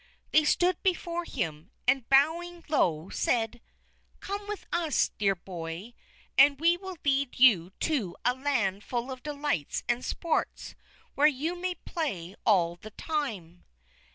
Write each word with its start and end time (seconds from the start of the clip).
They 0.31 0.45
stood 0.45 0.81
before 0.81 1.25
him, 1.25 1.69
and, 1.87 2.09
bowing 2.09 2.63
low, 2.67 3.09
said: 3.09 3.61
"Come 4.19 4.47
with 4.47 4.65
us, 4.73 5.11
dear 5.19 5.35
boy, 5.35 5.93
and 6.39 6.59
we 6.59 6.75
will 6.75 6.97
lead 7.05 7.39
you 7.39 7.71
to 7.81 8.15
a 8.25 8.33
land 8.33 8.83
full 8.83 9.11
of 9.11 9.21
delights 9.21 9.83
and 9.87 10.03
sports, 10.03 10.73
where 11.13 11.27
you 11.27 11.55
may 11.55 11.75
play 11.75 12.33
all 12.47 12.77
the 12.77 12.89
time." 12.89 13.63